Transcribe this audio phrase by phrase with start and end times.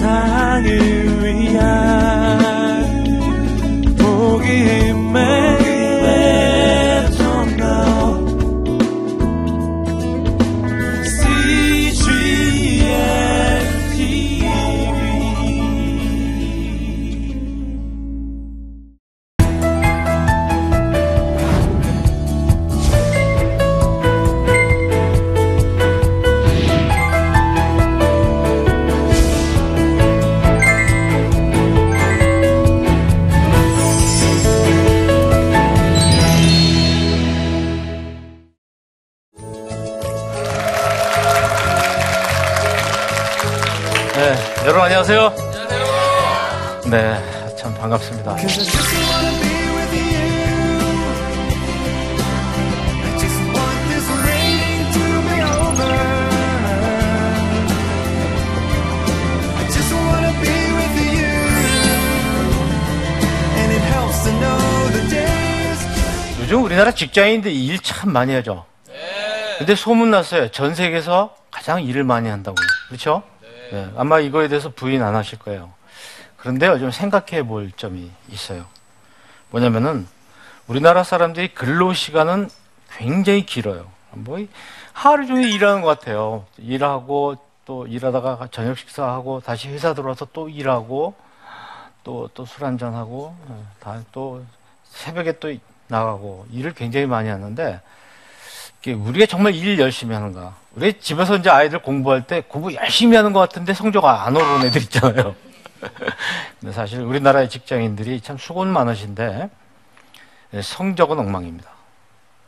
[0.00, 1.09] 세상을
[66.80, 68.64] 우리나라 직장인들 일 참 많이 하죠.
[69.58, 70.50] 근데 소문 났어요.
[70.50, 72.56] 전 세계에서 가장 일을 많이 한다고.
[72.88, 73.22] 그렇죠?
[73.70, 75.74] 네, 아마 이거에 대해서 부인 안 하실 거예요.
[76.38, 78.64] 그런데요, 좀 생각해 볼 점이 있어요.
[79.50, 80.08] 뭐냐면은,
[80.68, 82.48] 우리나라 사람들이 근로 시간은
[82.96, 83.86] 굉장히 길어요.
[84.12, 84.38] 뭐,
[84.94, 86.46] 하루 종일 일하는 것 같아요.
[86.56, 91.14] 일하고, 또 일하다가 저녁 식사하고, 다시 회사 들어와서 또 일하고,
[92.04, 94.42] 또, 또 술 한잔 하고, 어, 다, 또
[94.88, 95.52] 새벽에 또
[95.90, 97.80] 나가고, 일을 굉장히 많이 하는데,
[98.86, 100.54] 우리가 정말 일 열심히 하는가.
[100.74, 104.80] 우리 집에서 이제 아이들 공부할 때 공부 열심히 하는 것 같은데 성적 안 오르는 애들
[104.84, 105.34] 있잖아요.
[106.60, 109.50] 근데 사실 우리나라의 직장인들이 참 수고는 많으신데
[110.54, 111.70] 예, 성적은 엉망입니다.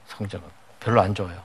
[0.06, 0.48] 성적은
[0.80, 1.36] 별로 안 좋아요.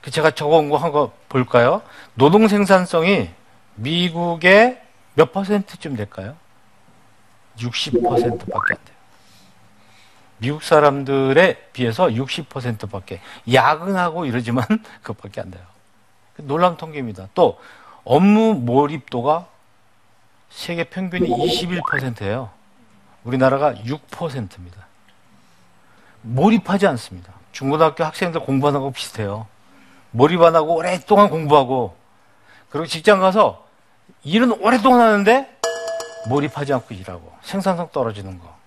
[0.00, 1.82] 그 제가 적어온 거 한 거 볼까요?
[2.14, 3.28] 노동 생산성이
[3.74, 4.80] 미국의
[5.14, 6.34] 몇 퍼센트쯤 될까요?
[7.58, 8.97] 60%밖에 안 돼요.
[10.38, 13.20] 미국 사람들에 비해서 60%밖에
[13.52, 14.64] 야근하고 이러지만
[15.02, 15.62] 그것밖에 안 돼요.
[16.36, 17.28] 놀라운 통계입니다.
[17.34, 17.58] 또
[18.04, 19.46] 업무 몰입도가
[20.50, 22.50] 세계 평균이 21%예요.
[23.24, 24.86] 우리나라가 6%입니다.
[26.22, 27.32] 몰입하지 않습니다.
[27.52, 29.46] 중고등학교 학생들 공부하는 거 비슷해요.
[30.10, 31.96] 몰입 안 하고 오랫동안 공부하고
[32.70, 33.66] 그리고 직장 가서
[34.22, 35.58] 일은 오랫동안 하는데
[36.28, 38.57] 몰입하지 않고 일하고 생산성 떨어지는 거.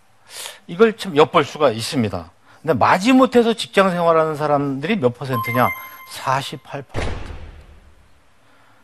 [0.67, 2.31] 이걸 좀 엿볼 수가 있습니다.
[2.61, 5.67] 근데 마지못해서 직장 생활하는 사람들이 몇 퍼센트냐?
[6.13, 6.83] 48%.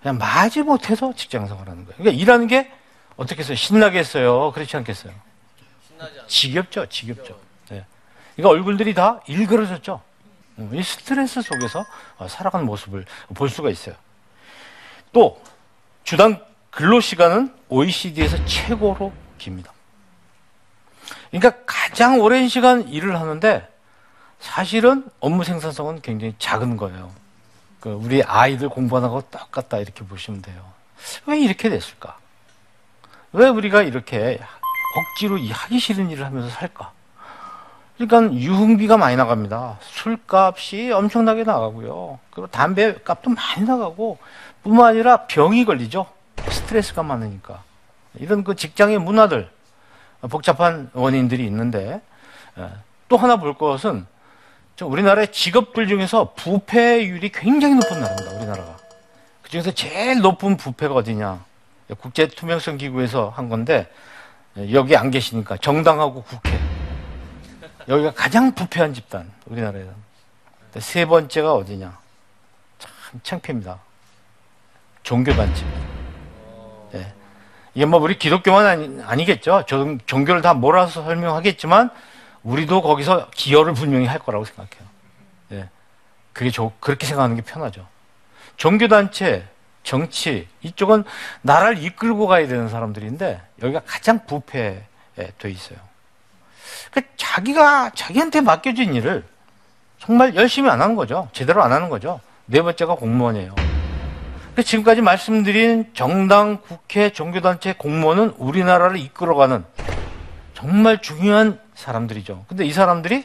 [0.01, 1.97] 그냥 마지못해서 직장 생활하는 거예요.
[1.97, 2.71] 그러니까 일하는 게
[3.15, 4.51] 어떻게 해서 신나게 했어요?
[4.53, 5.13] 그렇지 않겠어요?
[6.27, 7.39] 지겹죠, 지겹죠.
[7.69, 7.85] 네.
[8.35, 10.01] 그러니까 얼굴들이 다 일그러졌죠.
[10.59, 11.85] 음, 이 스트레스 속에서
[12.17, 13.95] 어, 살아가는 모습을 볼 수가 있어요.
[15.11, 15.41] 또
[16.03, 19.71] 주당 근로 시간은 OECD에서 최고로 깁니다.
[21.31, 23.67] 그러니까 가장 오랜 시간 일을 하는데
[24.39, 27.11] 사실은 업무 생산성은 굉장히 작은 거예요.
[27.79, 30.61] 그 우리 아이들 공부하는 거 똑같다 이렇게 보시면 돼요.
[31.25, 32.17] 왜 이렇게 됐을까?
[33.33, 34.39] 왜 우리가 이렇게
[34.97, 36.91] 억지로 하기 싫은 일을 하면서 살까?
[37.97, 39.79] 그러니까 유흥비가 많이 나갑니다.
[39.81, 42.19] 술값이 엄청나게 나가고요.
[42.31, 44.19] 그리고 담배 값도 많이 나가고
[44.63, 46.05] 뿐만 아니라 병이 걸리죠.
[46.49, 47.63] 스트레스가 많으니까.
[48.15, 49.49] 이런 그 직장의 문화들
[50.21, 52.01] 복잡한 원인들이 있는데
[52.57, 52.69] 예,
[53.07, 54.05] 또 하나 볼 것은
[54.81, 58.31] 우리나라의 직업들 중에서 부패율이 굉장히 높은 나라입니다.
[58.37, 58.77] 우리나라가.
[59.41, 61.43] 그 중에서 제일 높은 부패가 어디냐?
[61.99, 63.91] 국제 투명성 기구에서 한 건데
[64.71, 66.59] 여기 안 계시니까 정당하고 국회.
[67.87, 69.89] 여기가 가장 부패한 집단 우리나라에서.
[70.79, 71.97] 세 번째가 어디냐?
[72.77, 72.91] 참
[73.23, 73.79] 창피합니다.
[75.03, 75.79] 종교단체입니다.
[75.79, 75.96] 네.
[77.77, 81.91] 이게 뭐 우리 기독교만 아니, 겠죠 종, 종교를 다 몰아서 설명하겠지만
[82.41, 84.87] 우리도 거기서 기여를 분명히 할 거라고 생각해요.
[85.51, 85.69] 예.
[86.33, 87.85] 그게 좋, 그렇게 생각하는 게 편하죠.
[88.55, 89.47] 종교단체,
[89.83, 91.03] 정치, 이쪽은
[91.43, 94.87] 나라를 이끌고 가야 되는 사람들인데, 여기가 가장 부패돼
[95.45, 95.77] 있어요.
[96.89, 99.23] 그러니까 자기가, 자기한테 맡겨진 일을
[99.99, 101.29] 정말 열심히 안 하는 거죠.
[101.31, 102.21] 제대로 안 하는 거죠.
[102.47, 103.66] 네 번째가 공무원이에요.
[104.57, 109.63] 그러니까 지금까지 말씀드린 정당, 국회, 종교단체 공무원은 우리나라를 이끌어가는
[110.55, 112.45] 정말 중요한 사람들이죠.
[112.47, 113.23] 근데 이 사람들이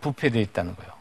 [0.00, 0.92] 부패되어 있다는 거예요.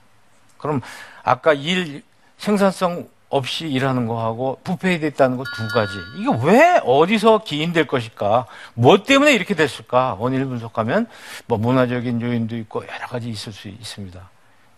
[0.57, 0.81] 그럼
[1.23, 2.01] 아까 일
[2.39, 5.93] 생산성 없이 일하는 거하고 부패되어 있다는 거 두 가지.
[6.17, 8.47] 이게 왜 어디서 기인될 것일까?
[8.73, 10.15] 뭐 때문에 이렇게 됐을까?
[10.17, 11.05] 원인을 분석하면
[11.45, 14.19] 뭐 문화적인 요인도 있고 여러 가지 있을 수 있습니다.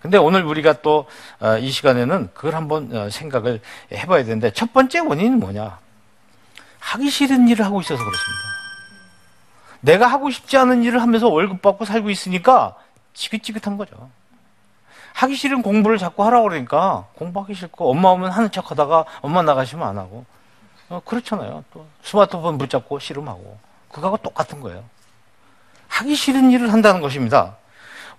[0.02, 1.06] 근데 오늘 우리가 또이
[1.40, 3.62] 어, 시간에는 그걸 한번 어, 생각을
[3.92, 5.80] 해봐야 되는데 첫 번째 원인은 뭐냐?
[6.80, 8.44] 하기 싫은 일을 하고 있어서 그렇습니다.
[9.82, 12.76] 내가 하고 싶지 않은 일을 하면서 월급 받고 살고 있으니까
[13.14, 14.10] 지긋지긋한 거죠.
[15.14, 19.86] 하기 싫은 공부를 자꾸 하라고 그러니까 공부하기 싫고 엄마 오면 하는 척 하다가 엄마 나가시면
[19.86, 20.26] 안 하고
[20.90, 21.64] 어, 그렇잖아요.
[21.74, 23.60] 또 스마트폰 붙잡고 씨름하고
[23.92, 24.84] 그거하고 똑같은 거예요.
[25.88, 27.58] 하기 싫은 일을 한다는 것입니다.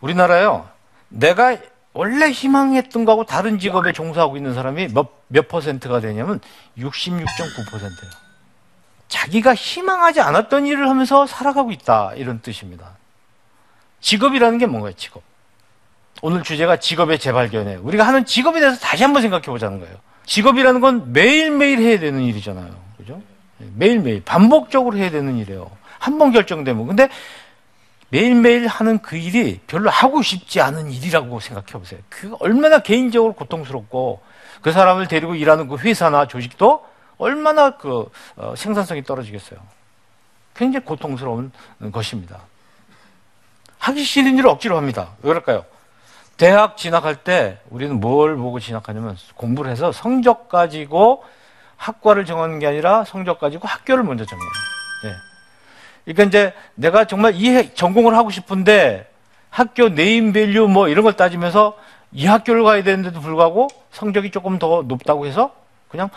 [0.00, 0.68] 우리나라요.
[1.08, 1.56] 내가
[1.92, 6.40] 원래 희망했던 거하고 다른 직업에 종사하고 있는 사람이 몇, 몇 퍼센트가 되냐면
[6.78, 8.10] 66.9%예요.
[9.08, 12.12] 자기가 희망하지 않았던 일을 하면서 살아가고 있다.
[12.14, 12.92] 이런 뜻입니다.
[14.00, 15.22] 직업이라는 게 뭔가요, 직업?
[16.22, 17.80] 오늘 주제가 직업의 재발견이에요.
[17.82, 19.96] 우리가 하는 직업에 대해서 다시 한번 생각해 보자는 거예요.
[20.26, 22.72] 직업이라는 건 매일매일 해야 되는 일이잖아요.
[22.98, 23.20] 그죠?
[23.74, 25.70] 매일매일, 반복적으로 해야 되는 일이에요.
[25.98, 26.86] 한 번 결정되면.
[26.86, 27.08] 근데
[28.10, 32.00] 매일매일 하는 그 일이 별로 하고 싶지 않은 일이라고 생각해 보세요.
[32.08, 34.20] 그 얼마나 개인적으로 고통스럽고
[34.60, 36.84] 그 사람을 데리고 일하는 그 회사나 조직도
[37.18, 39.60] 얼마나 그 어, 생산성이 떨어지겠어요.
[40.54, 41.52] 굉장히 고통스러운
[41.92, 42.40] 것입니다.
[43.78, 45.10] 하기 싫은 일을 억지로 합니다.
[45.22, 45.64] 왜 그럴까요?
[46.36, 51.22] 대학 진학할 때 우리는 뭘 보고 진학하냐면 공부를 해서 성적 가지고
[51.76, 54.48] 학과를 정하는 게 아니라 성적 가지고 학교를 먼저 정해요.
[56.10, 56.12] 예.
[56.12, 59.08] 그러니까 이제 내가 정말 이 전공을 하고 싶은데
[59.48, 61.76] 학교 네임밸류 뭐 이런 걸 따지면서
[62.12, 65.54] 이 학교를 가야 되는데도 불구하고 성적이 조금 더 높다고 해서
[65.88, 66.10] 그냥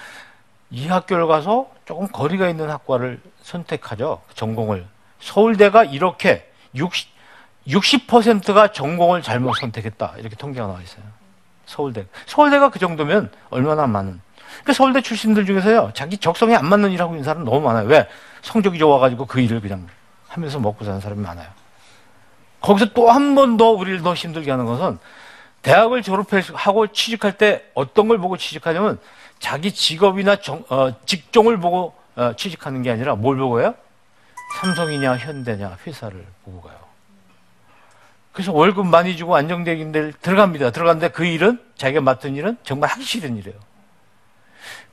[0.72, 4.22] 이 학교를 가서 조금 거리가 있는 학과를 선택하죠.
[4.34, 4.86] 전공을.
[5.19, 7.07] 서울대가 이렇게 60,
[7.68, 10.16] 60%가 전공을 잘못 선택했다.
[10.18, 11.04] 이렇게 통계가 나와 있어요.
[11.66, 12.07] 서울대.
[12.25, 14.19] 서울대가 그 정도면 얼마나 많은.
[14.62, 17.88] 그러니까 서울대 출신들 중에서요, 자기 적성에 안 맞는 일 하고 있는 사람 너무 많아요.
[17.88, 18.08] 왜?
[18.42, 19.88] 성적이 좋아가지고 그 일을 그냥
[20.28, 21.48] 하면서 먹고 사는 사람이 많아요.
[22.62, 24.98] 거기서 또 한 번 더 우리를 더 힘들게 하는 것은
[25.64, 29.00] 대학을 졸업하고 취직할 때 어떤 걸 보고 취직하냐면
[29.40, 33.74] 자기 직업이나 정, 어, 직종을 보고 어, 취직하는 게 아니라 뭘 보고요?
[34.60, 36.78] 삼성이냐 현대냐 회사를 보고 가요.
[38.34, 40.72] 그래서 월급 많이 주고 안정적인 데 들어갑니다.
[40.72, 43.58] 들어갔는데 그 일은 자기가 맡은 일은 정말 하기 싫은 일이에요.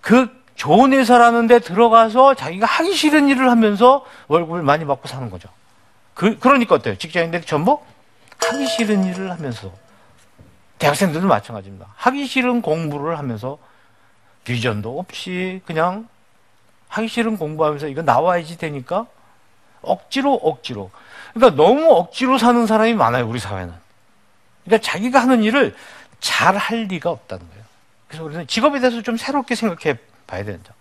[0.01, 5.49] 그 좋은 회사라는 데 들어가서 자기가 하기 싫은 일을 하면서 월급을 많이 받고 사는 거죠.
[6.15, 6.97] 그, 그러니까 어때요?
[6.97, 7.81] 직장인들이 전부
[8.47, 9.73] 하기 싫은 일을 하면서
[10.79, 11.87] 대학생들도 마찬가지입니다.
[11.97, 13.59] 하기 싫은 공부를 하면서
[14.45, 16.09] 비전도 없이 그냥
[16.89, 19.07] 하기 싫은 공부하면서 이거 나와야지 되니까
[19.83, 20.91] 억지로 억지로
[21.33, 23.73] 그러니까 너무 억지로 사는 사람이 많아요, 우리 사회는.
[24.65, 25.75] 그러니까 자기가 하는 일을
[26.21, 27.60] 잘 할 리가 없다는 거예요.
[28.11, 29.97] 그래서 우리는 직업에 대해서 좀 새롭게 생각해
[30.27, 30.75] 봐야 된다.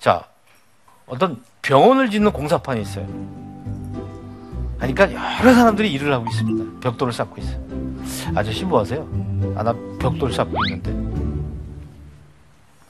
[0.00, 0.24] 자,
[1.06, 3.06] 어떤 병원을 짓는 공사판이 있어요.
[4.78, 6.80] 그러니까 여러 사람들이 일을 하고 있습니다.
[6.80, 7.64] 벽돌을 쌓고 있어요.
[8.34, 9.08] 아저씨 뭐 하세요?
[9.56, 10.92] 아, 나 벽돌 쌓고 있는데.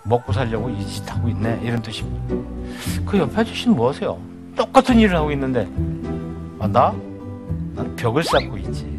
[0.04, 1.60] 먹고 살려고 이 짓 하고 있네.
[1.62, 2.34] 이런 뜻입니다.
[3.06, 4.18] 그 옆에 아저씨는 뭐 하세요?
[4.56, 5.68] 똑같은 일을 하고 있는데
[6.60, 6.94] 아, 나?
[7.74, 8.93] 난 벽을 쌓고 있지.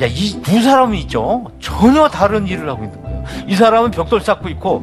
[0.00, 1.44] 야, 이 두 사람이 있죠?
[1.60, 3.24] 전혀 다른 일을 하고 있는 거예요.
[3.46, 4.82] 이 사람은 벽돌 쌓고 있고,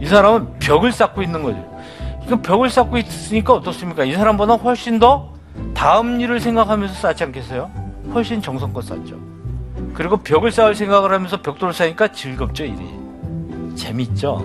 [0.00, 1.78] 이 사람은 벽을 쌓고 있는 거죠.
[2.28, 4.04] 그 벽을 쌓고 있으니까 어떻습니까?
[4.04, 5.32] 이 사람보다 훨씬 더
[5.74, 7.70] 다음 일을 생각하면서 쌓지 않겠어요?
[8.14, 9.16] 훨씬 정성껏 쌓죠.
[9.94, 12.88] 그리고 벽을 쌓을 생각을 하면서 벽돌을 쌓으니까 즐겁죠, 일이.
[13.76, 14.38] 재밌죠?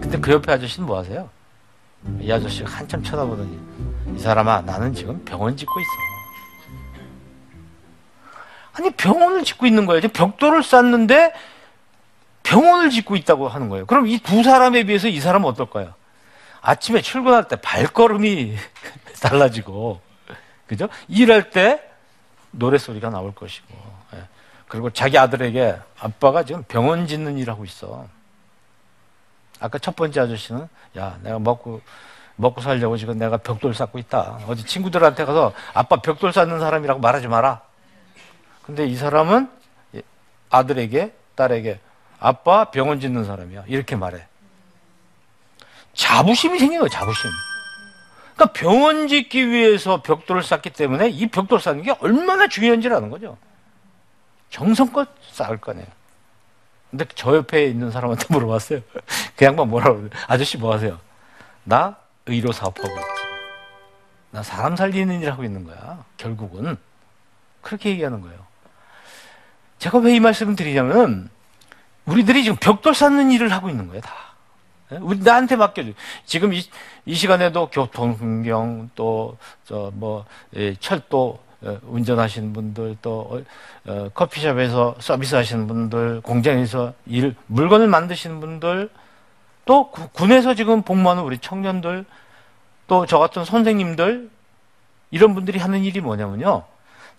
[0.00, 1.28] 근데 그 옆에 아저씨는 뭐 하세요?
[2.20, 3.58] 이 아저씨가 한참 쳐다보더니
[4.16, 6.09] 이 사람아 나는 지금 병원 짓고 있어.
[8.80, 10.00] 아니 병원을 짓고 있는 거예요.
[10.08, 11.34] 벽돌을 쌓는데
[12.42, 13.84] 병원을 짓고 있다고 하는 거예요.
[13.86, 15.92] 그럼 이 두 사람에 비해서 이 사람은 어떨까요?
[16.62, 18.56] 아침에 출근할 때 발걸음이
[19.20, 20.00] 달라지고
[20.66, 20.88] 그죠?
[21.08, 21.82] 일할 때
[22.52, 23.66] 노래소리가 나올 것이고
[24.14, 24.18] 예.
[24.66, 28.06] 그리고 자기 아들에게 아빠가 지금 병원 짓는 일 하고 있어.
[29.60, 31.82] 아까 첫 번째 아저씨는 야 내가 먹고
[32.36, 34.40] 먹고 살려고 지금 내가 벽돌 쌓고 있다.
[34.48, 37.60] 어디 친구들한테 가서 아빠 벽돌 쌓는 사람이라고 말하지 마라.
[38.62, 39.50] 근데 이 사람은
[40.50, 41.80] 아들에게 딸에게
[42.18, 43.64] 아빠 병원 짓는 사람이야.
[43.66, 44.26] 이렇게 말해.
[45.94, 46.88] 자부심이 거예요.
[46.88, 47.30] 자부심.
[48.34, 53.36] 그러니까 병원 짓기 위해서 벽돌을 쌓기 때문에 이 벽돌 쌓는 게 얼마나 중요한지를 아는 거죠.
[54.50, 55.86] 정성껏 쌓을 거네요.
[56.90, 58.80] 근데 저 옆에 있는 사람한테 물어봤어요.
[59.36, 60.98] 그 양반 뭐라고 그러요 아저씨 뭐 하세요?
[61.64, 63.22] 나 의료 사업하고 있지.
[64.32, 66.04] 나 사람 살리는 일 하고 있는 거야.
[66.16, 66.76] 결국은.
[67.62, 68.49] 그렇게 얘기하는 거예요.
[69.80, 71.30] 제가 왜 이 말씀을 드리냐면,
[72.04, 74.12] 우리들이 지금 벽돌 쌓는 일을 하고 있는 거예요, 다.
[74.92, 74.96] 예?
[74.96, 75.90] 우리 나한테 맡겨줘.
[76.26, 76.62] 지금 이,
[77.06, 80.24] 이 시간에도 교통, 환경, 또, 저, 뭐,
[80.56, 83.20] 예, 철도, 어, 운전하시는 분들 또
[83.86, 88.88] 어, 어, 커피숍에서 서비스 하시는 분들 공장에서 일 물건을 만드시는 분들
[89.66, 92.06] 또 구- 군에서 지금 복무하는 우리 청년들
[92.86, 94.30] 또 저 같은 선생님들
[95.10, 96.62] 이런 분들이 하는 일이 뭐냐면요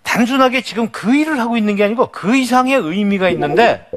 [0.03, 3.89] 단순하게 지금 그 일을 하고 있는 게 아니고 그 이상의 의미가 있는데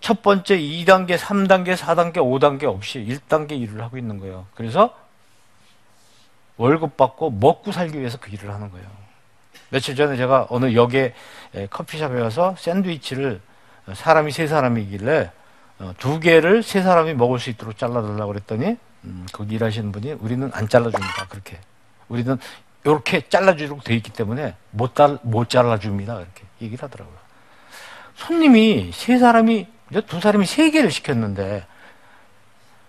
[0.00, 4.46] 첫 번째 2단계, 3단계, 4단계, 5단계 없이 1단계 일을 하고 있는 거예요.
[4.54, 4.94] 그래서
[6.56, 8.86] 월급 받고 먹고 살기 위해서 그 일을 하는 거예요.
[9.70, 11.14] 며칠 전에 제가 어느 역에
[11.54, 13.40] 에, 커피숍에 가서 샌드위치를
[13.86, 15.30] 어, 사람이 세 사람이길래
[15.80, 20.50] 어, 두 개를 세 사람이 먹을 수 있도록 잘라달라고 그랬더니 음, 거기 일하시는 분이 우리는
[20.52, 21.26] 안 잘라줍니다.
[21.28, 21.58] 그렇게
[22.08, 22.38] 우리는
[22.88, 26.14] 이렇게 잘라주도록 돼 있기 때문에 못, 달, 못 잘라줍니다.
[26.14, 27.16] 이렇게 얘기를 하더라고요.
[28.14, 29.68] 손님이 세 사람이
[30.06, 31.66] 두 사람이 세 개를 시켰는데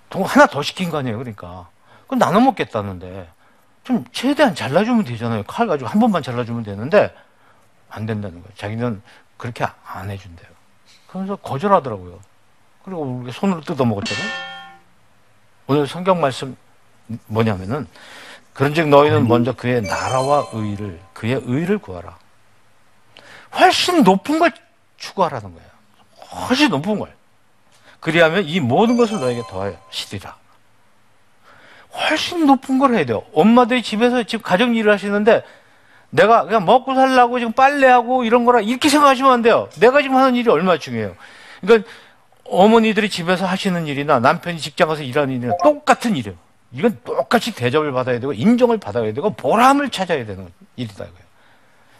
[0.10, 1.18] 동 하나 더 시킨 거 아니에요.
[1.18, 1.68] 그러니까
[2.08, 3.30] 그럼 나눠 먹겠다는데
[3.84, 5.44] 좀 최대한 잘라주면 되잖아요.
[5.44, 7.14] 칼 가지고 한 번만 잘라주면 되는데
[7.90, 8.56] 안 된다는 거예요.
[8.56, 9.02] 자기는
[9.38, 10.48] 그렇게 안 해준대요.
[11.08, 12.20] 그래서 거절하더라고요.
[12.84, 14.32] 그리고 우리가 손으로 뜯어 먹었잖아요.
[15.68, 16.56] 오늘 성경 말씀
[17.28, 17.88] 뭐냐면은
[18.60, 22.18] 그런즉 너희는 먼저 그의 나라와 의를 그의 의를 구하라.
[23.58, 24.52] 훨씬 높은 걸
[24.98, 25.70] 추구하라는 거예요.
[26.50, 27.10] 훨씬 높은 걸.
[28.02, 30.36] 그리하면 이 모든 것을 너에게 더하시리라.
[31.94, 33.24] 훨씬 높은 걸 해야 돼요.
[33.34, 35.42] 엄마들이 집에서 지금 가정 일을 하시는데
[36.10, 39.70] 내가 그냥 먹고 살라고 지금 빨래하고 이런 거라 이렇게 생각하시면 안 돼요.
[39.80, 41.16] 내가 지금 하는 일이 얼마나 중요해요.
[41.62, 41.90] 그러니까
[42.44, 46.49] 어머니들이 집에서 하시는 일이나 남편이 직장 가서 일하는 일이나 똑같은 일이에요.
[46.72, 51.30] 이건 똑같이 대접을 받아야 되고 인정을 받아야 되고 보람을 찾아야 되는 일이다 이거예요.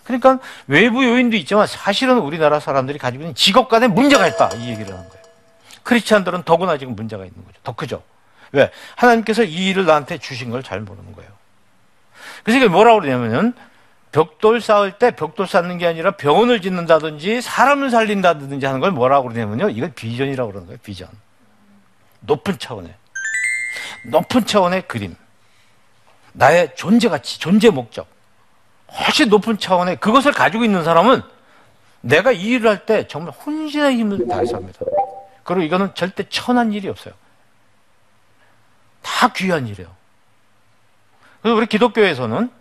[0.04, 4.94] 그러니까 외부 요인도 있지만 사실은 우리나라 사람들이 가지고 있는 직업 간에 문제가 있다 이 얘기를
[4.94, 5.24] 하는 거예요.
[5.84, 7.58] 크리스찬들은 더구나 지금 문제가 있는 거죠.
[7.64, 8.04] 더 크죠.
[8.52, 8.72] 왜?
[8.96, 11.30] 하나님께서 이 일을 나한테 주신 걸 잘 모르는 거예요.
[12.44, 13.54] 그래서 이게 뭐라고 그러냐면은
[14.12, 19.70] 벽돌 쌓을 때 벽돌 쌓는 게 아니라 병원을 짓는다든지 사람을 살린다든지 하는 걸 뭐라고 그러냐면요.
[19.70, 20.80] 이걸 비전이라고 그러는 거예요.
[20.84, 21.08] 비전.
[22.22, 22.94] 높은 차원의.
[24.06, 25.16] 높은 차원의 그림.
[26.34, 28.08] 나의 존재 가치, 존재 목적.
[28.92, 31.22] 훨씬 높은 차원의 그것을 가지고 있는 사람은
[32.02, 34.80] 내가 이 일을 할 때 정말 혼신의 힘을 다해서 합니다.
[35.44, 37.14] 그리고 이거는 절대 천한 일이 없어요.
[39.02, 39.90] 다 귀한 일이에요.
[41.42, 42.52] 그래서 우리 기독교에서는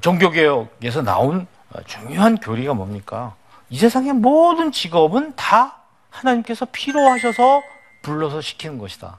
[0.00, 1.46] 종교개혁에서 나온
[1.86, 3.34] 중요한 교리가 뭡니까?
[3.70, 5.78] 이 세상의 모든 직업은 다
[6.10, 7.62] 하나님께서 필요하셔서
[8.02, 9.18] 불러서 시키는 것이다.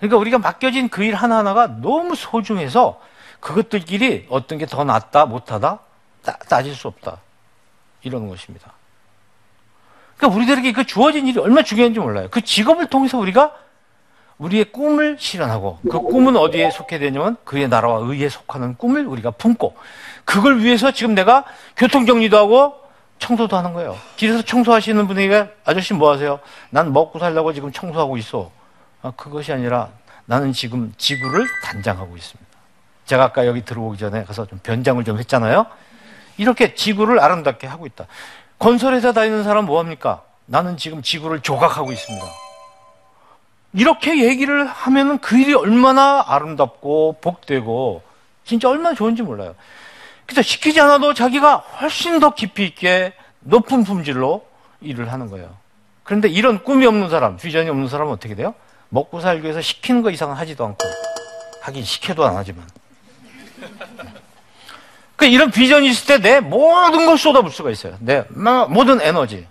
[0.00, 3.00] 그러니까 우리가 맡겨진 그 일 하나하나가 너무 소중해서
[3.40, 5.78] 그것들끼리 어떤 게 더 낫다, 못하다
[6.22, 7.18] 따, 따질 수 없다.
[8.02, 8.72] 이런 것입니다.
[10.16, 12.28] 그러니까 우리들에게 그 주어진 일이 얼마나 중요한지 몰라요.
[12.30, 13.54] 그 직업을 통해서 우리가
[14.38, 19.76] 우리의 꿈을 실현하고 그 꿈은 어디에 속해 되냐면 그의 나라와 의에 속하는 꿈을 우리가 품고
[20.24, 21.44] 그걸 위해서 지금 내가
[21.76, 22.74] 교통정리도 하고
[23.18, 23.98] 청소도 하는 거예요.
[24.16, 26.40] 길에서 청소하시는 분에게 아저씨 뭐 하세요?
[26.70, 28.50] 난 먹고 살려고 지금 청소하고 있어.
[29.02, 29.88] 아, 그것이 아니라
[30.26, 32.50] 나는 지금 지구를 단장하고 있습니다.
[33.06, 35.66] 제가 아까 여기 들어오기 전에 가서 좀 변장을 좀 했잖아요.
[36.36, 38.06] 이렇게 지구를 아름답게 하고 있다.
[38.58, 40.22] 건설회사 다니는 사람 뭐 합니까?
[40.46, 42.26] 나는 지금 지구를 조각하고 있습니다.
[43.72, 48.02] 이렇게 얘기를 하면은 그 일이 얼마나 아름답고 복되고
[48.44, 49.54] 진짜 얼마나 좋은지 몰라요.
[50.26, 54.46] 그래서 시키지 않아도 자기가 훨씬 더 깊이 있게 높은 품질로
[54.80, 55.56] 일을 하는 거예요.
[56.04, 58.54] 그런데 이런 꿈이 없는 사람, 비전이 없는 사람은 어떻게 돼요?
[58.90, 60.86] 먹고 살기 위해서 시키는 거 이상은 하지도 않고
[61.62, 62.66] 하긴 시켜도 안 하지만
[65.16, 67.96] 그 이런 비전이 있을 때 내 모든 걸 쏟아볼 수가 있어요.
[68.00, 69.46] 내 모든 에너지.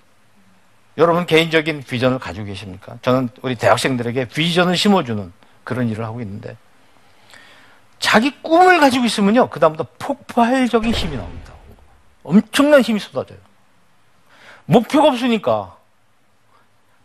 [0.98, 2.98] 여러분 개인적인 비전을 가지고 계십니까?
[3.02, 5.32] 저는 우리 대학생들에게 비전을 심어주는
[5.64, 6.58] 그런 일을 하고 있는데
[8.00, 11.54] 자기 꿈을 가지고 있으면요 그 다음부터 폭발적인 힘이 나옵니다.
[12.24, 13.38] 엄청난 힘이 쏟아져요.
[14.66, 15.78] 목표가 없으니까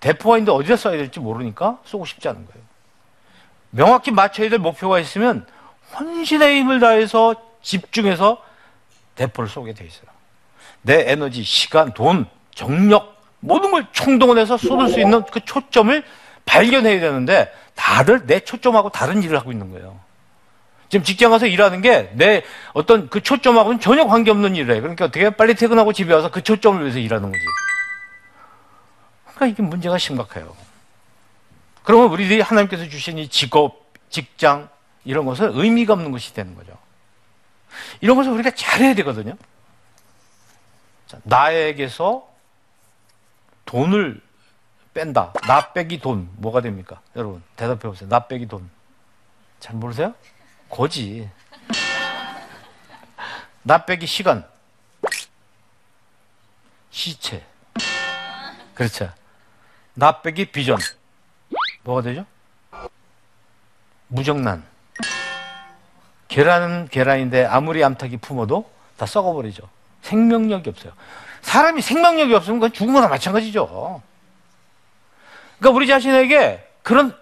[0.05, 2.63] 대포가 있는데 어디다 써야 될지 모르니까 쏘고 싶지 않은 거예요.
[3.71, 5.47] 명확히 맞춰야 될 목표가 있으면
[5.99, 8.37] 혼신의 힘을 다해서 집중해서
[9.15, 10.05] 대포를 쏘게 돼 있어요.
[10.83, 16.05] 내 에너지, 시간, 돈, 정력 모든 걸 총동원해서 쏟을 수 있는 그 초점을
[16.45, 19.99] 발견해야 되는데 다들 내 초점하고 다른 일을 하고 있는 거예요.
[20.91, 22.43] 지금 직장 가서 일하는 게 내
[22.75, 24.81] 어떤 그 초점하고는 전혀 관계없는 일을 해.
[24.81, 27.43] 그러니까 어떻게 빨리 퇴근하고 집에 와서 그 초점을 위해서 일하는 거지.
[29.35, 30.57] 그러니까 이게 문제가 심각해요.
[31.83, 34.69] 그러면 우리들이 하나님께서 주신 이 직업, 직장
[35.05, 36.77] 이런 것은 의미가 없는 것이 되는 거죠.
[38.01, 39.37] 이런 것을 우리가 잘해야 되거든요.
[41.07, 42.27] 자, 나에게서
[43.67, 44.23] 돈을
[44.95, 45.33] 뺀다.
[45.47, 46.31] 나 빼기 돈.
[46.37, 47.01] 뭐가 됩니까?
[47.17, 48.09] 여러분, 대답해 보세요.
[48.09, 48.71] 나 빼기 돈.
[49.59, 50.15] 잘 모르세요?
[50.69, 51.29] 고지.
[53.63, 54.47] 나 빼기 시간.
[56.91, 57.45] 시체.
[58.75, 59.13] 그렇죠.
[59.95, 60.79] 나 빼기 비전.
[61.83, 62.25] 뭐가 되죠?
[64.09, 64.65] 무정란.
[66.29, 69.69] 계란은 계란인데 아무리 암탉이 품어도 다 썩어버리죠.
[70.03, 70.93] 생명력이 없어요.
[71.43, 74.03] 사람이 생명력이 없으면 그건 죽은 거나 마찬가지죠.
[75.59, 77.17] 그러니까 우리 자신에게 그런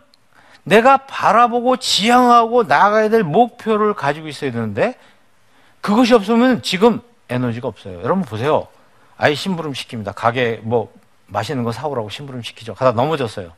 [0.65, 4.95] 내가 바라보고 지향하고 나아가야 될 목표를 가지고 있어야 되는데
[5.81, 8.03] 그것이 없으면 지금 에너지가 없어요.
[8.03, 8.69] 여러분 보세요.
[9.17, 10.15] 아이 심부름 시킵니다.
[10.15, 10.93] 가게 뭐
[11.33, 12.75] 맛있는 거 사오라고 심부름 시키죠.
[12.75, 13.53] 가다 넘어졌어요.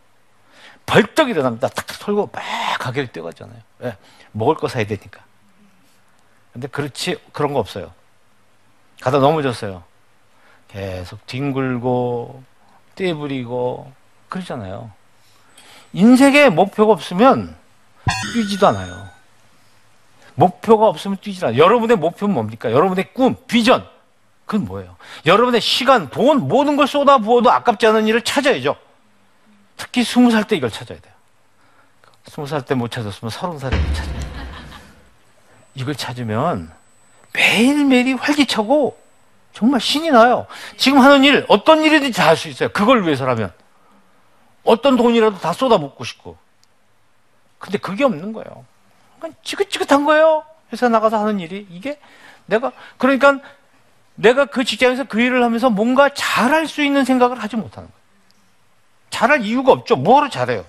[0.87, 1.69] 벌떡 일어납니다.
[1.69, 2.43] 탁 털고 막
[2.79, 3.59] 가게를 뛰어가잖아요.
[3.81, 3.97] 왜?
[4.33, 5.21] 먹을 거 사야 되니까.
[6.53, 7.93] 근데 그렇지 그런 거 없어요.
[9.01, 9.83] 가다 넘어졌어요.
[10.69, 12.43] 계속 뒹굴고
[12.95, 13.93] 떼부리고
[14.29, 14.93] 그러잖아요.
[15.93, 17.57] 인생에 목표가 없으면
[18.35, 19.09] 뛰지도 않아요.
[20.35, 21.61] 목표가 없으면 뛰지 않아요.
[21.63, 22.71] 여러분의 목표는 뭡니까?
[22.71, 23.89] 여러분의 꿈, 비전.
[24.47, 24.97] 그건 뭐예요?
[25.27, 28.77] 여러분의 시간, 돈, 모든 걸 쏟아 부어도 아깝지 않은 일을 찾아야죠.
[29.77, 31.13] 특히 스무 살 때 이걸 찾아야 돼요.
[32.29, 34.21] 스무 살 때 못 찾았으면 서른 살에 못 찾아요.
[35.75, 36.73] 이걸 찾으면
[37.33, 38.97] 매일매일이 활기차고
[39.53, 40.47] 정말 신이 나요.
[40.77, 42.69] 지금 하는 일, 어떤 일이든지 다 할 수 있어요.
[42.71, 43.53] 그걸 위해서라면.
[44.63, 46.37] 어떤 돈이라도 다 쏟아붓고 싶고.
[47.59, 48.65] 근데 그게 없는 거예요.
[49.19, 50.45] 그러니까 지긋지긋한 거예요.
[50.73, 51.67] 회사 나가서 하는 일이.
[51.71, 51.99] 이게
[52.47, 53.39] 내가, 그러니까
[54.17, 58.05] 내가 그 직장에서 그 일을 하면서 뭔가 잘할 수 있는 생각을 하지 못하는 거예요.
[59.11, 59.97] 잘할 이유가 없죠.
[59.97, 60.65] 뭐로 잘해요?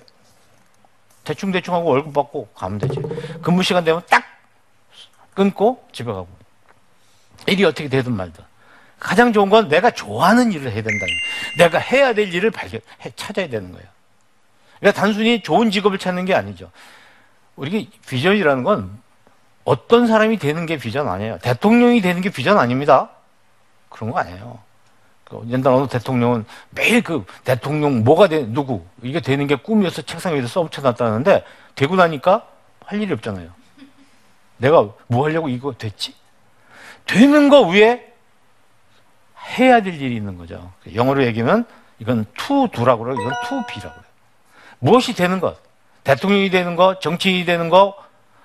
[1.24, 3.00] 대충대충 하고 월급 받고 가면 되지.
[3.42, 4.24] 근무 시간 되면 딱
[5.34, 6.28] 끊고 집에 가고.
[7.46, 8.44] 일이 어떻게 되든 말든.
[8.98, 11.20] 가장 좋은 건 내가 좋아하는 일을 해야 된다는 거예요.
[11.58, 13.86] 내가 해야 될 일을 발견, 해, 찾아야 되는 거예요.
[14.80, 16.70] 그러니까 단순히 좋은 직업을 찾는 게 아니죠.
[17.56, 18.98] 우리 비전이라는 건
[19.64, 21.38] 어떤 사람이 되는 게 비전 아니에요.
[21.42, 23.10] 대통령이 되는 게 비전 아닙니다.
[23.96, 24.58] 그런 거 아니에요.
[25.24, 30.34] 그 옛날 어느 대통령은 매일 그 대통령 뭐가 돼, 누구, 이게 되는 게 꿈이어서 책상
[30.34, 32.46] 위에 써붙여놨다는데 되고 나니까
[32.84, 33.50] 할 일이 없잖아요.
[34.58, 36.14] 내가 뭐 하려고 이거 됐지?
[37.06, 38.12] 되는 거 위에
[39.58, 40.72] 해야 될 일이 있는 거죠.
[40.94, 41.64] 영어로 얘기하면
[41.98, 43.20] 이건 to do라고 그래요.
[43.20, 44.12] 이건 to be라고 그래요.
[44.78, 45.56] 무엇이 되는 것,
[46.04, 47.96] 대통령이 되는 것, 정치인이 되는 것,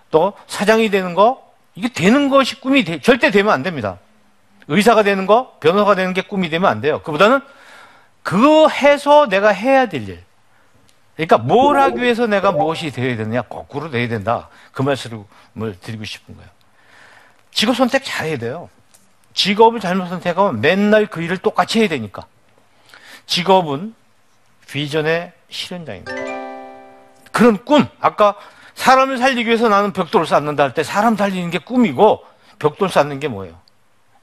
[0.09, 1.41] 또 사장이 되는 것,
[1.75, 3.99] 이게 되는 것이 꿈이 되, 절대 되면 안 됩니다.
[4.67, 7.01] 의사가 되는 거, 변호사가 되는 게 꿈이 되면 안 돼요.
[7.01, 7.41] 그보다는
[8.23, 10.23] 그거 해서 내가 해야 될 일.
[11.15, 14.49] 그러니까 뭘 하기 위해서 내가 무엇이 되어야 되느냐, 거꾸로 되어야 된다.
[14.71, 15.25] 그 말씀을
[15.81, 16.49] 드리고 싶은 거예요.
[17.51, 18.69] 직업 선택 잘해야 돼요.
[19.33, 22.25] 직업을 잘못 선택하면 맨날 그 일을 똑같이 해야 되니까.
[23.25, 23.93] 직업은
[24.69, 26.13] 비전의 실현장입니다.
[27.31, 28.35] 그런 꿈, 아까
[28.75, 32.25] 사람을 살리기 위해서 나는 벽돌을 쌓는다 할 때 사람 살리는 게 꿈이고
[32.59, 33.59] 벽돌 쌓는 게 뭐예요?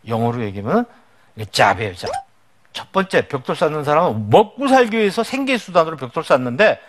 [0.07, 0.85] 영어로 얘기하면
[1.51, 2.11] 짭이에요, 짭.
[2.73, 6.81] 첫 번째 벽돌 쌓는 사람은 먹고 살기 위해서 생계 수단으로 벽돌 쌓는데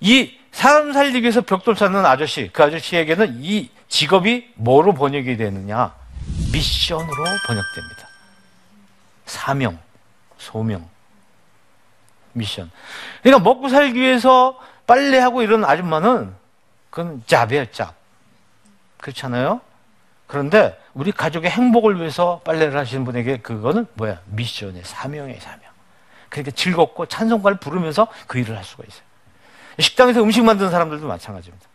[0.00, 5.94] 이 사람 살리기 위해서 벽돌 쌓는 아저씨, 그 아저씨에게는 이 직업이 뭐로 번역이 되느냐?
[6.52, 8.08] 미션으로 번역됩니다.
[9.26, 9.78] 사명,
[10.38, 10.88] 소명,
[12.32, 12.70] 미션.
[13.22, 16.34] 그러니까 먹고 살기 위해서 빨래하고 이런 아줌마는
[16.90, 17.94] 그건 짭이에요, 짭.
[18.98, 19.60] 그렇잖아요?
[20.26, 24.20] 그런데 우리 가족의 행복을 위해서 빨래를 하시는 분에게 그거는 뭐야?
[24.26, 25.60] 미션의 사명의 사명.
[26.28, 29.02] 그러니까 즐겁고 찬송가를 부르면서 그 일을 할 수가 있어요.
[29.78, 31.66] 식당에서 음식 만드는 사람들도 마찬가지입니다.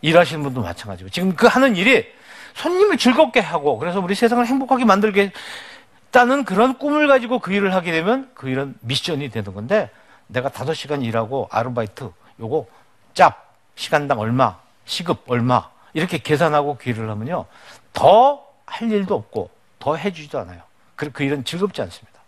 [0.00, 1.10] 일하시는 분도 마찬가지고.
[1.10, 2.06] 지금 그 하는 일이
[2.54, 8.30] 손님을 즐겁게 하고 그래서 우리 세상을 행복하게 만들겠다는 그런 꿈을 가지고 그 일을 하게 되면
[8.34, 9.90] 그 일은 미션이 되는 건데
[10.26, 12.66] 내가 다섯 시간 일하고 아르바이트 요거
[13.14, 17.46] 짭 시간당 얼마 시급 얼마 이렇게 계산하고 그 일을 하면요
[17.92, 20.60] 더 할 일도 없고 더 해주지도 않아요.
[20.94, 22.18] 그, 그 일은 즐겁지 않습니다.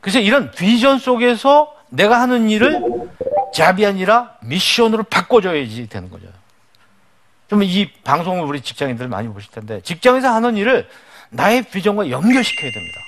[0.00, 2.80] 그래서 이런 비전 속에서 내가 하는 일을
[3.54, 6.26] 잡이 아니라 미션으로 바꿔줘야지 되는 거죠.
[7.48, 10.88] 좀이 방송을 우리 직장인들 많이 보실 텐데 직장에서 하는 일을
[11.30, 13.00] 나의 비전과 연결시켜야 됩니다.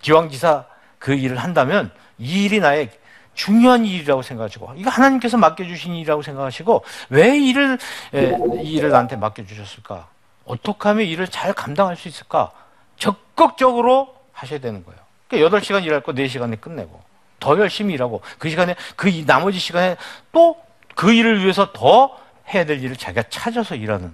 [0.00, 0.64] 기왕지사
[0.98, 2.90] 그 일을 한다면 이 일이 나의
[3.36, 7.78] 중요한 일이라고 생각하시고 이거 하나님께서 맡겨주신 일이라고 생각하시고 왜 일을
[8.12, 10.08] 에, 이 일을 나한테 맡겨주셨을까?
[10.44, 12.50] 어떻게 하면 일을 잘 감당할 수 있을까?
[12.98, 14.98] 적극적으로 하셔야 되는 거예요.
[15.28, 17.00] 그러니까 8시간 일할 거 4시간에 끝내고
[17.38, 19.96] 더 열심히 일하고 그 시간에 그 나머지 시간에
[20.32, 22.18] 또 그 일을 위해서 더
[22.52, 24.12] 해야 될 일을 자기가 찾아서 일하는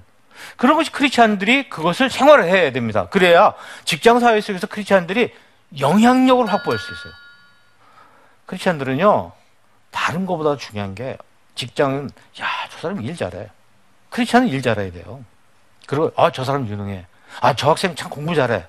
[0.57, 3.09] 그런 것이 크리스찬들이 그것을 생활을 해야 됩니다.
[3.09, 3.55] 그래야
[3.85, 5.33] 직장 사회 속에서 크리스찬들이
[5.79, 7.13] 영향력을 확보할 수 있어요.
[8.47, 9.33] 크리스찬들은요
[9.91, 11.17] 다른 것보다 중요한 게
[11.55, 13.49] 직장은 야 저 사람 일 잘해.
[14.11, 15.25] 크리스찬은 일 잘해야 돼요.
[15.87, 17.07] 그리고 아 저 사람 유능해.
[17.41, 18.67] 아 저 학생 참 공부 잘해.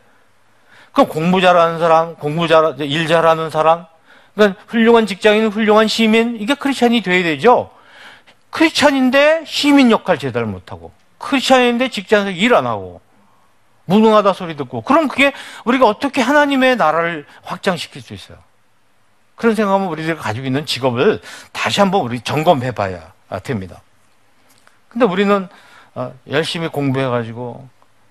[0.91, 3.87] 그럼 공부 잘하는 사람, 공부 잘, 일 잘하는 사람,
[4.35, 7.71] 그러니까 훌륭한 직장인, 훌륭한 시민, 이게 크리스찬이 돼야 되죠.
[8.51, 13.01] 크리스찬인데 시민 역할 제대로 못하고, 크리스찬인데 직장에서 일 안 하고,
[13.85, 15.33] 무능하다 소리 듣고, 그럼 그게
[15.65, 18.37] 우리가 어떻게 하나님의 나라를 확장시킬 수 있어요?
[19.35, 23.11] 그런 생각하면 우리들이 가지고 있는 직업을 다시 한번 우리 점검해 봐야
[23.43, 23.81] 됩니다.
[24.89, 25.47] 근데 우리는
[25.95, 27.67] 어, 열심히 공부해가지고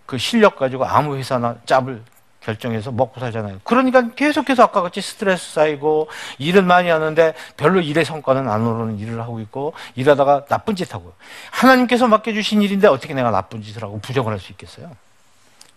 [0.07, 2.03] 그 실력 가지고 아무 회사나 짭을
[2.41, 3.61] 결정해서 먹고 살잖아요.
[3.63, 6.09] 그러니까 계속해서 아까 같이 스트레스 쌓이고
[6.39, 11.13] 일은 많이 하는데 별로 일의 성과는 안 오르는 일을 하고 있고 일하다가 나쁜 짓 하고
[11.53, 14.91] 하나님께서 맡겨주신 일인데 어떻게 내가 나쁜 짓을 하고 부정을 할 수 있겠어요?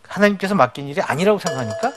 [0.07, 1.91] 하나님께서 맡긴 일이 아니라고 생각하니까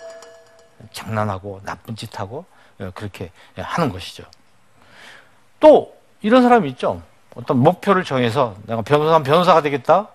[0.93, 2.58] 장난하고 나쁜 짓 하고 예,
[2.95, 4.25] 그렇게 하는 것이죠.
[5.61, 7.03] 또 이런 사람이 있죠.
[7.35, 10.09] 어떤 목표를 정해서 내가 변호사 변호사가 되겠다.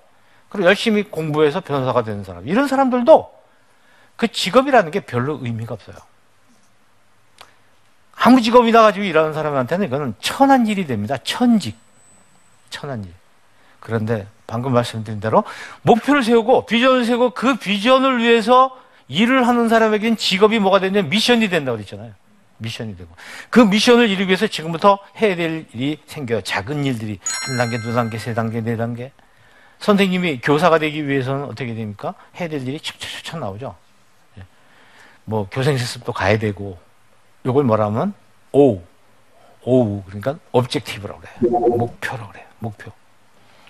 [0.49, 2.47] 그리고 열심히 공부해서 변호사가 되는 사람.
[2.47, 3.33] 이런 사람들도
[4.15, 5.95] 그 직업이라는 게 별로 의미가 없어요.
[8.15, 11.17] 아무 직업이나 가지고 일하는 사람한테는 이거는 천한 일이 됩니다.
[11.23, 11.75] 천직.
[12.69, 13.13] 천한 일.
[13.79, 15.43] 그런데 방금 말씀드린 대로
[15.81, 21.77] 목표를 세우고 비전을 세우고 그 비전을 위해서 일을 하는 사람에게는 직업이 뭐가 되냐면 미션이 된다고
[21.77, 22.13] 그랬잖아요.
[22.57, 23.09] 미션이 되고.
[23.49, 26.41] 그 미션을 이루기 위해서 지금부터 해야 될 일이 생겨요.
[26.41, 27.19] 작은 일들이.
[27.47, 29.11] 한 단계, 두 단계, 세 단계, 네 단계.
[29.79, 32.13] 선생님이 교사가 되기 위해서는 어떻게 됩니까?
[32.39, 33.75] 해야 될 일이 척척척 나오죠.
[34.37, 34.43] 예.
[35.25, 36.77] 뭐 교생 실습도 가야 되고
[37.45, 38.13] 요걸 뭐라면
[38.53, 38.81] 오
[39.63, 41.59] 오우 그러니까 objective라고 그래요.
[41.77, 42.45] 목표라고 그래요.
[42.59, 42.91] 목표.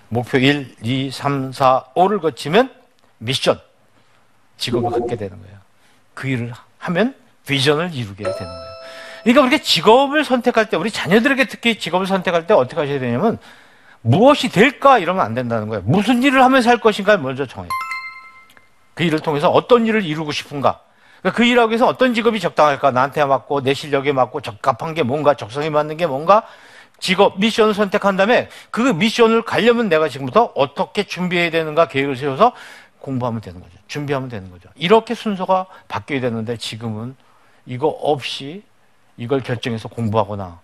[0.08, 2.72] 목표 1, 2, 3, 4, 5를 거치면
[3.18, 3.60] 미션
[4.56, 5.58] 직업을 갖게 되는 거예요.
[6.14, 7.16] 그 일을 하면
[7.46, 8.73] 비전을 이루게 되는 거예요.
[9.24, 13.38] 그러니까 우리가 직업을 선택할 때 우리 자녀들에게 특히 직업을 선택할 때 어떻게 하셔야 되냐면
[14.02, 15.82] 무엇이 될까 이러면 안 된다는 거예요.
[15.86, 17.70] 무슨 일을 하면서 할 것인가 먼저 정해요.
[18.92, 20.80] 그 일을 통해서 어떤 일을 이루고 싶은가.
[21.20, 22.90] 그러니까 그 일하기 위해서 어떤 직업이 적당할까?
[22.90, 26.42] 나한테 맞고 내 실력에 맞고 적합한 게 뭔가 적성에 맞는 게 뭔가
[27.00, 32.52] 직업 미션을 선택한 다음에 그 미션을 가려면 내가 지금부터 어떻게 준비해야 되는가 계획을 세워서
[33.00, 33.72] 공부하면 되는 거죠.
[33.88, 34.68] 준비하면 되는 거죠.
[34.74, 37.16] 이렇게 순서가 바뀌어야 되는데 지금은
[37.64, 38.62] 이거 없이
[39.16, 40.60] 이걸 결정해서 공부하거나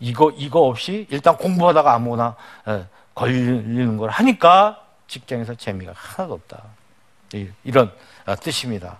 [0.00, 2.36] 이거 이거 없이 일단 공부하다가 아무거나
[2.68, 6.62] 에, 걸리는 걸 하니까 직장에서 재미가 하나도 없다.
[7.64, 7.92] 이런
[8.26, 8.98] 어, 뜻입니다.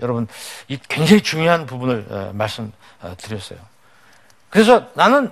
[0.00, 0.26] 여러분,
[0.68, 3.58] 이 굉장히 중요한 부분을 어, 말씀드렸어요.
[4.50, 5.30] 그래서 나는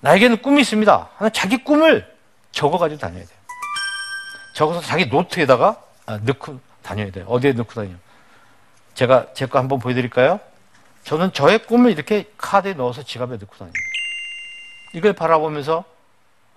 [0.00, 1.08] 나에게는 꿈이 있습니다.
[1.16, 2.14] 하나 자기 꿈을
[2.52, 3.38] 적어가지고 다녀야 돼요.
[4.54, 7.24] 적어서 자기 노트에다가 아, 넣고 다녀야 돼요.
[7.28, 7.96] 어디에 넣고 다녀요?
[8.94, 10.38] 제가 제 거 한번 보여드릴까요?
[11.04, 13.80] 저는 저의 꿈을 이렇게 카드에 넣어서 지갑에 넣고 다닙니다.
[14.94, 15.84] 이걸 바라보면서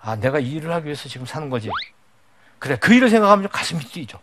[0.00, 1.70] 아 내가 이 일을 하기 위해서 지금 사는 거지.
[2.58, 4.18] 그래 그 일을 생각하면 가슴이 뛰죠.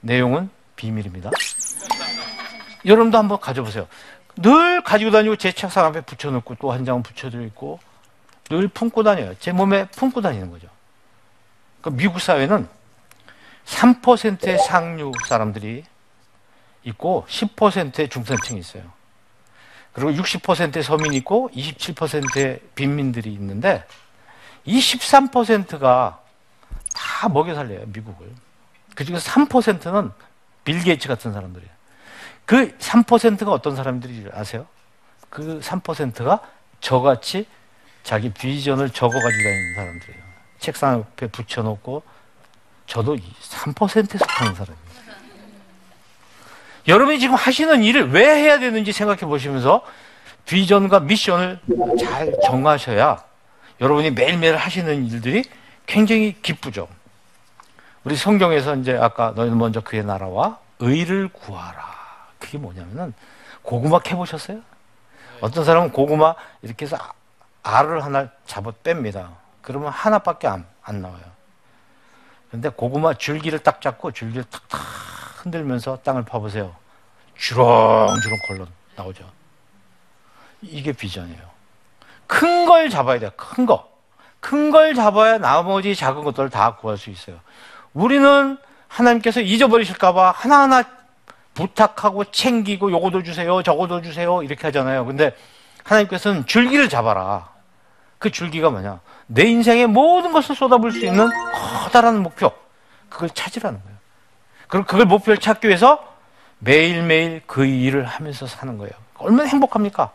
[0.00, 1.30] 내용은 비밀입니다.
[2.84, 3.88] 여러분도 한번 가져보세요.
[4.36, 7.80] 늘 가지고 다니고 제 책상 앞에 붙여놓고 또 한 장은 붙여져 있고
[8.50, 9.34] 늘 품고 다녀요.
[9.40, 10.68] 제 몸에 품고 다니는 거죠.
[11.80, 12.68] 그 미국 사회는
[13.64, 15.84] 3%의 상류 사람들이
[16.86, 18.82] 있고 10%의 중산층이 있어요.
[19.92, 23.84] 그리고 60%의 서민이 있고 27%의 빈민들이 있는데
[24.64, 26.20] 이 13%가
[26.94, 28.30] 다 먹여 살려요, 미국을.
[28.94, 30.10] 그 중에서 3%는
[30.64, 31.70] 빌 게이츠 같은 사람들이에요.
[32.44, 34.66] 그 3%가 어떤 사람들이 아세요?
[35.30, 36.40] 그 3%가
[36.80, 37.46] 저같이
[38.02, 40.24] 자기 비전을 적어 가지고 다니는 사람들이에요.
[40.58, 42.02] 책상 옆에 붙여놓고
[42.86, 44.85] 저도 3%에 속하는 사람이에요.
[46.88, 49.82] 여러분이 지금 하시는 일을 왜 해야 되는지 생각해 보시면서
[50.44, 51.58] 비전과 미션을
[51.98, 53.24] 잘 정하셔야
[53.80, 55.44] 여러분이 매일매일 하시는 일들이
[55.86, 56.88] 굉장히 기쁘죠.
[58.04, 61.84] 우리 성경에서 이제 아까 너희는 먼저 그의 나라와 의를 구하라.
[62.38, 63.12] 그게 뭐냐면은
[63.62, 64.60] 고구마 캐 보셨어요?
[65.40, 66.96] 어떤 사람은 고구마 이렇게 해서
[67.64, 69.30] 알을 하나 잡아 뺍니다.
[69.60, 71.22] 그러면 하나밖에 안, 안 나와요.
[72.50, 74.80] 근데 고구마 줄기를 딱 잡고 줄기를 탁탁
[75.46, 76.74] 흔들면서 땅을 파보세요.
[77.36, 79.24] 주렁주렁 걸러 나오죠.
[80.62, 81.40] 이게 비전이에요.
[82.26, 83.30] 큰 걸 잡아야 돼요.
[83.36, 83.88] 큰 거.
[84.40, 87.38] 큰 걸 잡아야 나머지 작은 것들을 다 구할 수 있어요.
[87.94, 90.82] 우리는 하나님께서 잊어버리실까봐 하나하나
[91.54, 95.06] 부탁하고 챙기고 요거도 주세요, 저거도 주세요 이렇게 하잖아요.
[95.06, 95.36] 근데
[95.84, 97.48] 하나님께서는 줄기를 잡아라.
[98.18, 99.00] 그 줄기가 뭐냐?
[99.26, 101.28] 내 인생의 모든 것을 쏟아부을 수 있는
[101.84, 102.50] 커다란 목표.
[103.08, 103.95] 그걸 찾으라는 거예요.
[104.68, 106.14] 그리고 그걸 목표를 찾기 위해서
[106.58, 108.92] 매일매일 그 일을 하면서 사는 거예요.
[109.18, 110.10] 얼마나 행복합니까?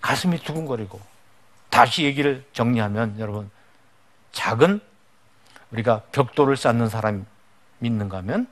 [0.00, 1.00] 가슴이 두근거리고.
[1.68, 3.50] 다시 얘기를 정리하면 여러분,
[4.32, 4.80] 작은
[5.70, 7.22] 우리가 벽돌을 쌓는 사람이
[7.80, 8.46] 있는가 하면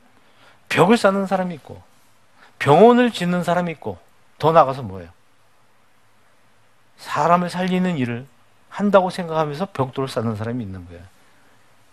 [0.69, 1.83] 벽을 쌓는 사람이 있고
[2.59, 3.99] 병원을 짓는 사람이 있고
[4.39, 5.11] 더 나가서 뭐예요?
[6.99, 8.27] 사람을 살리는 일을
[8.69, 11.03] 한다고 생각하면서 벽돌을 쌓는 사람이 있는 거예요.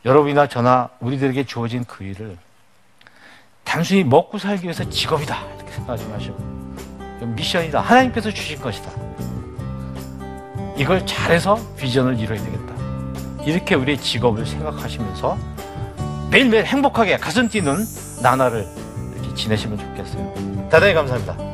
[0.04, 2.38] 여러분이나 저나 우리들에게 주어진 그 일을
[3.65, 5.38] 단순히 먹고 살기 위해서 직업이다.
[5.58, 6.38] 이렇게 생각하지 마시고.
[7.36, 7.82] 미션이다.
[7.82, 8.89] 하나님께서 주신 것이다.
[10.78, 12.75] 이걸 잘해서 비전을 이뤄야 되겠다.
[13.43, 15.38] 이렇게 우리의 직업을 생각하시면서
[16.32, 17.78] 매일매일 행복하게 가슴 뛰는
[18.21, 18.65] 나날을
[19.13, 20.69] 이렇게 지내시면 좋겠어요.
[20.69, 21.45] 대단히 감사합니다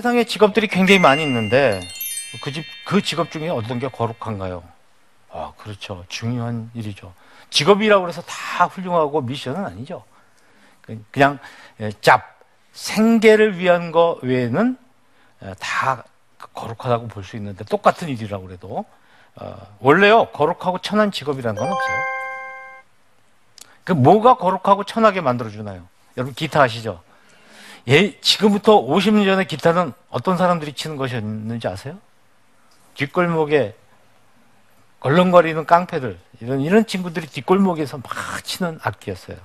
[0.00, 1.78] 세상에 직업들이 굉장히 많이 있는데
[2.42, 4.62] 그, 집, 그 직업 중에 어떤 게 거룩한가요?
[5.30, 6.06] 아, 그렇죠.
[6.08, 7.12] 중요한 일이죠.
[7.50, 10.02] 직업이라고 해서 다 훌륭하고 미션은 아니죠.
[10.80, 11.38] 그, 그냥
[11.80, 12.40] 예, 짭,
[12.72, 14.78] 생계를 위한 거 외에는
[15.42, 16.04] 예, 다
[16.54, 18.86] 거룩하다고 볼 수 있는데 똑같은 일이라고 그래도
[19.36, 21.96] 어, 원래요 거룩하고 천한 직업이라는 건 없어요.
[23.84, 25.86] 그 뭐가 거룩하고 천하게 만들어주나요?
[26.16, 27.02] 여러분 기타 아시죠?
[27.88, 31.98] 예, 지금부터 50년 전에 기타는 어떤 사람들이 치는 것이었는지 아세요?
[32.94, 33.74] 뒷골목에
[35.00, 39.38] 걸렁거리는 깡패들, 이런, 이런 친구들이 뒷골목에서 막 치는 악기였어요.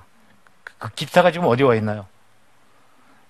[0.64, 2.06] 그 기타가 지금 어디 와 있나요?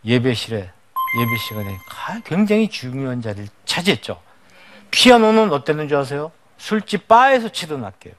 [0.04, 1.78] 예배실에, 예배 시간에
[2.24, 4.20] 굉장히 중요한 자리를 차지했죠.
[4.90, 6.32] 피아노는 어땠는지 아세요?
[6.58, 8.16] 술집 바에서 치던 악기예요.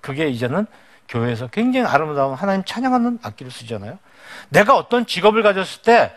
[0.00, 0.66] 그게 이제는
[1.08, 3.98] 교회에서 굉장히 아름다운 하나님 찬양하는 악기를 쓰잖아요.
[4.50, 6.12] 내가 어떤 직업을 가졌을 때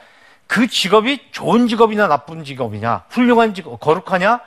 [0.52, 4.42] 그 직업이 좋은 직업이냐 나쁜 직업이냐 훌륭한 직업 거룩하냐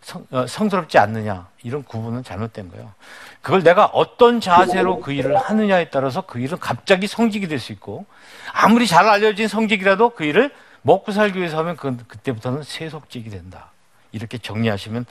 [0.00, 2.94] 성, 어, 성스럽지 않느냐 이런 구분은 잘못된 거예요.
[3.42, 8.06] 그걸 내가 어떤 자세로 그 일을 하느냐에 따라서 그 일은 갑자기 성직이 될 수 있고
[8.54, 13.70] 아무리 잘 알려진 성직이라도 그 일을 먹고 살기 위해서 하면 그, 그때부터는 세속직이 된다.
[14.12, 15.04] 이렇게 정리하시면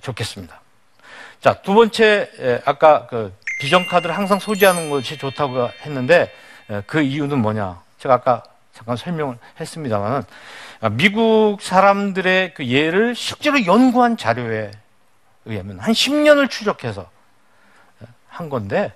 [0.00, 0.58] 좋겠습니다.
[1.42, 6.34] 자, 두 번째, 아까 그 비전 카드를 항상 소지하는 것이 좋다고 했는데
[6.88, 7.80] 그 이유는 뭐냐?
[7.98, 10.24] 제가 아까 잠깐 설명을 했습니다만은
[10.96, 14.72] 미국 사람들의 그 예를 실제로 연구한 자료에
[15.44, 17.08] 의하면 한 10년을 추적해서
[18.26, 18.92] 한 건데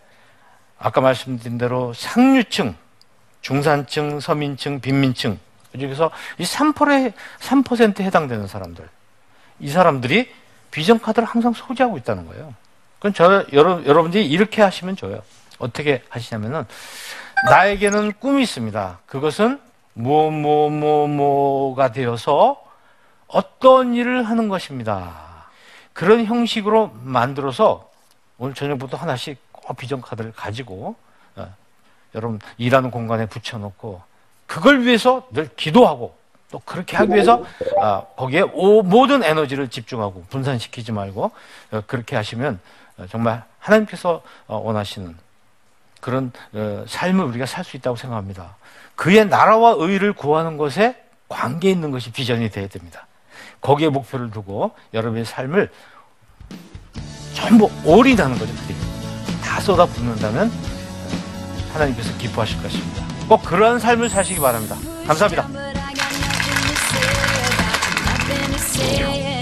[0.81, 2.75] 아까 말씀드린 대로 상류층,
[3.43, 5.39] 중산층, 서민층, 빈민층
[5.71, 8.89] 그중에서 이 3%에 3%에 해당되는 사람들
[9.61, 10.29] 이 사람들이
[10.73, 12.53] 비전 카드를 항상 소지하고 있다는 거예요.
[12.99, 15.23] 그럼 저 여러분 여러분들이 이렇게 하시면 좋아요.
[15.59, 16.65] 어떻게 하시냐면은
[17.49, 19.01] 나에게는 꿈이 있습니다.
[19.07, 19.61] 그것은
[19.95, 22.63] 뭐, 뭐, 뭐, 뭐가 되어서
[23.27, 25.27] 어떤 일을 하는 것입니다.
[25.93, 27.91] 그런 형식으로 만들어서
[28.39, 30.95] 오늘 저녁부터 하나씩 꼭 비전 카드를 가지고
[31.37, 31.55] 어,
[32.15, 34.03] 여러분 일하는 공간에 붙여놓고
[34.47, 36.15] 그걸 위해서 늘 기도하고
[36.51, 37.43] 또 그렇게 하기 위해서
[37.81, 41.31] 어, 거기에 오, 모든 에너지를 집중하고 분산시키지 말고
[41.73, 45.17] 어, 그렇게 하시면 어, 정말 하나님께서 어, 원하시는
[46.01, 48.57] 그런 어, 삶을 우리가 살 수 있다고 생각합니다.
[48.95, 53.07] 그의 나라와 의를 구하는 것에 관계 있는 것이 비전이 되어야 됩니다.
[53.61, 55.71] 거기에 목표를 두고 여러분의 삶을
[57.35, 58.53] 전부 올인하는 거죠.
[59.45, 60.51] 다 쏟아붓는다면
[61.73, 63.05] 하나님께서 기뻐하실 것입니다.
[63.29, 64.77] 꼭 그러한 삶을 사시기 바랍니다.
[65.07, 65.49] 감사합니다.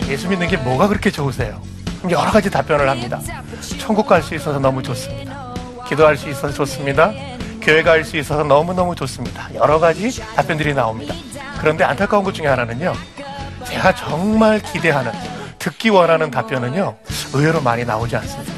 [0.08, 1.60] 예수 믿는 게 뭐가 그렇게 좋으세요?
[2.10, 3.20] 여러 가지 답변을 합니다.
[3.78, 5.54] 천국 갈 수 있어서 너무 좋습니다.
[5.88, 7.12] 기도할 수 있어서 좋습니다.
[7.60, 9.48] 교회 갈 수 있어서 너무너무 좋습니다.
[9.54, 11.14] 여러 가지 답변들이 나옵니다.
[11.60, 12.92] 그런데 안타까운 것 중에 하나는요.
[13.66, 15.12] 제가 정말 기대하는,
[15.58, 16.94] 듣기 원하는 답변은요.
[17.32, 18.52] 의외로 많이 나오지 않습니다.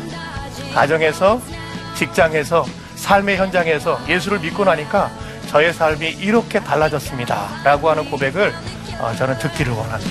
[0.74, 1.40] 가정에서,
[1.94, 2.64] 직장에서,
[2.96, 5.10] 삶의 현장에서 예수를 믿고 나니까
[5.48, 7.60] 저의 삶이 이렇게 달라졌습니다.
[7.62, 8.52] 라고 하는 고백을
[8.98, 10.10] 어, 저는 듣기를 원합니다.